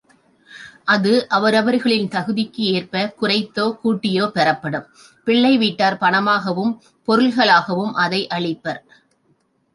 [0.85, 4.87] அது அவரவர்களின் தகுதிக்கேற்பக் குறைத்தோ கூட்டியோ பெறப்படும்,
[5.23, 6.73] பிள்ளை வீட்டார் பணமாகவும்,
[7.07, 8.81] பொருள்களாகவும் இதை அளிப்பர்.